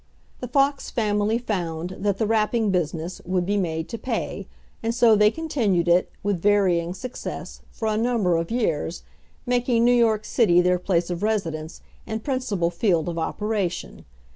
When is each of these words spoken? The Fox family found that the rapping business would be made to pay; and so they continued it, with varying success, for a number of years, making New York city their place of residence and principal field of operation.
The 0.39 0.47
Fox 0.47 0.89
family 0.89 1.37
found 1.37 1.91
that 1.99 2.17
the 2.17 2.25
rapping 2.25 2.71
business 2.71 3.21
would 3.23 3.45
be 3.45 3.55
made 3.55 3.87
to 3.89 3.99
pay; 3.99 4.47
and 4.81 4.95
so 4.95 5.15
they 5.15 5.29
continued 5.29 5.87
it, 5.87 6.09
with 6.23 6.41
varying 6.41 6.95
success, 6.95 7.61
for 7.69 7.87
a 7.87 7.97
number 7.97 8.35
of 8.37 8.49
years, 8.49 9.03
making 9.45 9.85
New 9.85 9.93
York 9.93 10.25
city 10.25 10.59
their 10.59 10.79
place 10.79 11.11
of 11.11 11.21
residence 11.21 11.81
and 12.07 12.23
principal 12.23 12.71
field 12.71 13.07
of 13.09 13.19
operation. 13.19 14.05